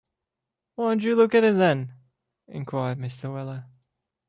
[0.73, 1.93] ‘Why don’t you look at it, then?’
[2.47, 3.31] inquired Mr.
[3.31, 3.65] Weller..